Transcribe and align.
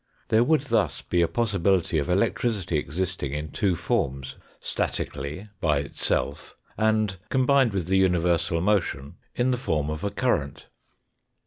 There 0.29 0.43
would 0.43 0.61
thus 0.61 1.03
be 1.03 1.21
a 1.21 1.27
possibility 1.27 1.99
of 1.99 2.09
electricity 2.09 2.79
existing 2.79 3.33
in 3.33 3.49
two 3.49 3.75
forms, 3.75 4.35
statically, 4.59 5.49
by 5.59 5.77
itself, 5.77 6.55
and, 6.75 7.17
combined 7.29 7.71
with 7.71 7.85
the 7.85 7.97
universal 7.97 8.59
motion, 8.61 9.17
in 9.35 9.51
the 9.51 9.57
form 9.61 9.91
of 9.91 10.03
a 10.03 10.09
current. 10.09 10.65